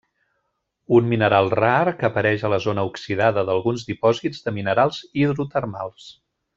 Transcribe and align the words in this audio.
Un 0.99 1.11
mineral 1.11 1.49
rar 1.59 1.93
que 1.99 2.07
apareix 2.09 2.47
a 2.47 2.51
la 2.55 2.59
zona 2.67 2.87
oxidada 2.91 3.47
d'alguns 3.51 3.87
dipòsits 3.93 4.45
de 4.49 4.59
minerals 4.59 5.07
hidrotermals. 5.25 6.13